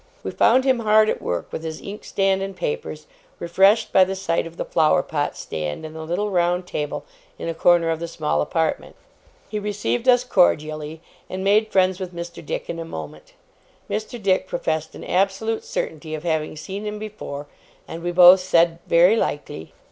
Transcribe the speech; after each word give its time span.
We 0.23 0.31
found 0.31 0.63
him 0.65 0.79
hard 0.79 1.09
at 1.11 1.21
work 1.21 1.51
with 1.53 1.63
his 1.63 1.79
inkstand 1.79 2.41
and 2.41 2.55
papers, 2.57 3.05
refreshed 3.37 3.91
by 3.93 4.03
the 4.03 4.15
sight 4.15 4.47
of 4.47 4.57
the 4.57 4.65
flower 4.65 5.03
pot 5.03 5.37
stand 5.37 5.85
and 5.85 5.95
the 5.95 6.01
little 6.01 6.31
round 6.31 6.65
table 6.65 7.05
in 7.37 7.47
a 7.47 7.53
corner 7.53 7.91
of 7.91 7.99
the 7.99 8.07
small 8.07 8.41
apartment. 8.41 8.95
He 9.47 9.59
received 9.59 10.09
us 10.09 10.23
cordially, 10.23 11.01
and 11.29 11.43
made 11.43 11.71
friends 11.71 11.99
with 11.99 12.15
Mr. 12.15 12.43
Dick 12.43 12.67
in 12.67 12.79
a 12.79 12.83
moment. 12.83 13.33
Mr. 13.87 14.19
Dick 14.19 14.47
professed 14.47 14.95
an 14.95 15.03
absolute 15.03 15.63
certainty 15.63 16.15
of 16.15 16.23
having 16.23 16.55
seen 16.57 16.83
him 16.83 16.97
before, 16.97 17.45
and 17.87 18.01
we 18.01 18.11
both 18.11 18.39
said, 18.39 18.79
'Very 18.87 19.15
likely. 19.15 19.71